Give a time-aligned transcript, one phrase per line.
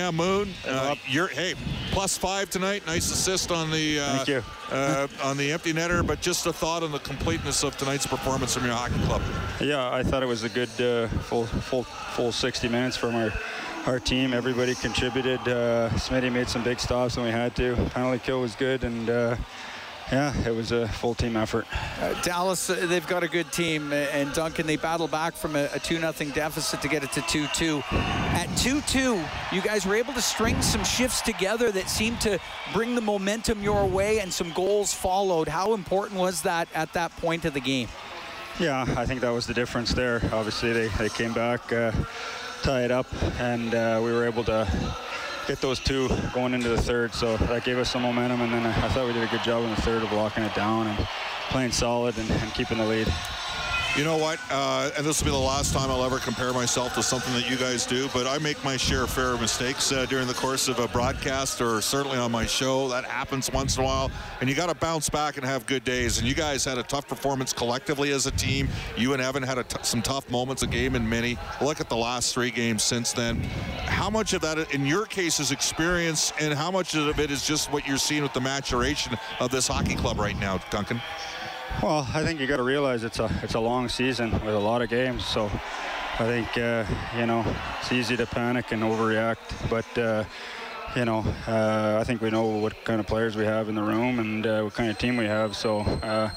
[0.00, 1.54] Yeah, Moon, uh, you're hey
[1.92, 2.84] plus five tonight.
[2.84, 4.42] Nice assist on the uh, Thank you.
[4.72, 8.54] uh, on the empty netter, but just a thought on the completeness of tonight's performance
[8.54, 9.22] from your hockey club.
[9.60, 13.32] Yeah, I thought it was a good uh, full full full 60 minutes from our
[13.86, 14.34] our team.
[14.34, 15.38] Everybody contributed.
[15.42, 17.76] Uh, Smitty made some big stops when we had to.
[17.90, 19.36] Penalty kill was good, and uh,
[20.12, 21.66] yeah, it was a full team effort.
[22.00, 25.56] Uh, Dallas, uh, they've got a good team, uh, and Duncan, they battle back from
[25.56, 27.82] a, a 2 0 deficit to get it to 2 2.
[27.90, 29.22] At 2 2,
[29.52, 32.38] you guys were able to string some shifts together that seemed to
[32.72, 35.48] bring the momentum your way, and some goals followed.
[35.48, 37.88] How important was that at that point of the game?
[38.60, 40.20] Yeah, I think that was the difference there.
[40.32, 41.90] Obviously, they, they came back, uh,
[42.62, 43.06] tie it up,
[43.40, 44.68] and uh, we were able to
[45.46, 47.14] get those two going into the third.
[47.14, 49.64] So that gave us some momentum, and then I, thought we did a good job
[49.64, 51.08] in the third of locking it down and
[51.50, 53.12] playing solid and, and keeping the lead.
[53.96, 54.40] You know what?
[54.50, 57.48] Uh, and this will be the last time I'll ever compare myself to something that
[57.48, 60.66] you guys do, but I make my share of fair mistakes uh, during the course
[60.66, 62.88] of a broadcast or certainly on my show.
[62.88, 65.84] That happens once in a while, and you got to bounce back and have good
[65.84, 66.18] days.
[66.18, 68.68] And you guys had a tough performance collectively as a team.
[68.96, 71.38] You and Evan had some tough moments a game in Minny.
[71.62, 73.48] Look at the last three games since then.
[73.94, 77.46] How much of that, in your case, is experience, and how much of it is
[77.46, 81.00] just what you're seeing with the maturation of this hockey club right now, Duncan?
[81.80, 84.58] Well, I think you got to realize it's a it's a long season with a
[84.58, 85.24] lot of games.
[85.24, 85.46] So
[86.18, 86.84] I think uh,
[87.16, 87.44] you know
[87.80, 89.98] it's easy to panic and overreact, but.
[89.98, 90.24] Uh,
[90.96, 93.82] you know, uh, I think we know what kind of players we have in the
[93.82, 95.56] room and uh, what kind of team we have.
[95.56, 96.30] So, uh,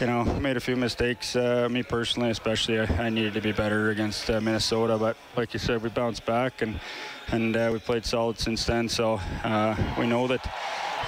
[0.00, 1.36] you know, made a few mistakes.
[1.36, 4.96] Uh, me personally, especially, I, I, needed to be better against uh, Minnesota.
[4.98, 6.80] But like you said, we bounced back and
[7.32, 8.88] and uh, we played solid since then.
[8.88, 9.20] So
[9.98, 10.44] we know that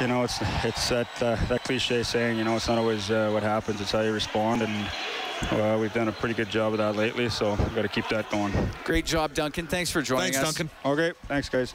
[0.00, 3.30] you know, it's it's that uh, that cliche saying, you know, it's not always uh,
[3.32, 4.90] what happens, it's how you respond, and
[5.52, 7.28] uh, we've done a pretty good job of that lately.
[7.28, 8.52] So we've got to keep that going.
[8.84, 9.66] Great job, Duncan.
[9.66, 10.54] Thanks for joining Thanks, us.
[10.56, 10.70] Duncan.
[10.84, 11.74] Okay, thanks, guys.